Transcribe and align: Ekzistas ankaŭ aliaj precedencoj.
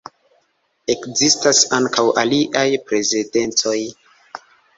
Ekzistas 0.93 1.59
ankaŭ 1.79 2.07
aliaj 2.23 2.65
precedencoj. 2.89 3.77